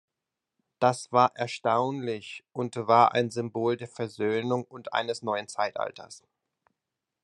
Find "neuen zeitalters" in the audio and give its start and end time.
5.21-6.23